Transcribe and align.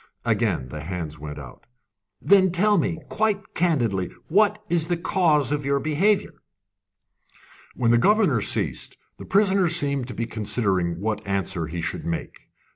Again 0.25 0.69
the 0.69 0.81
hands 0.81 1.19
went 1.19 1.37
out. 1.37 1.67
"Then 2.19 2.51
tell 2.51 2.79
me, 2.79 2.97
quite 3.07 3.53
candidly, 3.53 4.09
what 4.29 4.63
is 4.67 4.87
the 4.87 4.97
cause 4.97 5.51
of 5.51 5.63
your 5.63 5.79
behaviour?" 5.79 6.33
When 7.75 7.91
the 7.91 7.99
governor 7.99 8.41
ceased, 8.41 8.97
the 9.19 9.25
prisoner 9.25 9.69
seemed 9.69 10.07
to 10.07 10.15
be 10.15 10.25
considering 10.25 10.99
what 10.99 11.21
answer 11.27 11.67
he 11.67 11.81
should 11.81 12.03
make. 12.07 12.47